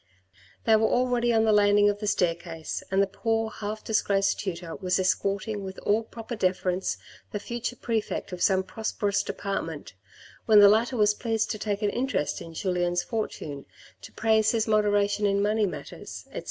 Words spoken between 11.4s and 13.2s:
to take an interest in Julien's